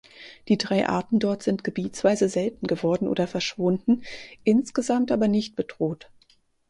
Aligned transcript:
Die 0.47 0.57
drei 0.57 0.89
Arten 0.89 1.19
dort 1.19 1.43
sind 1.43 1.63
gebietsweise 1.63 2.27
selten 2.27 2.65
geworden 2.65 3.07
oder 3.07 3.27
verschwunden, 3.27 4.01
insgesamt 4.43 5.11
aber 5.11 5.27
nicht 5.27 5.55
bedroht. 5.55 6.09